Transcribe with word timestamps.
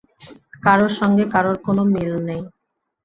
কারোর 0.63 0.91
সঙ্গে 0.99 1.23
কারোর 1.33 1.57
কোনো 1.65 1.81
মিল 1.93 2.11
নেই। 2.27 2.41